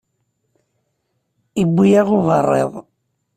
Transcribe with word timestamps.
Iwwi-yaɣ 1.61 2.07
uberriḍ. 2.17 2.71